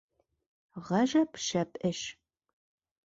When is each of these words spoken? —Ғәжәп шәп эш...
—Ғәжәп 0.87 1.37
шәп 1.49 1.79
эш... 1.91 2.03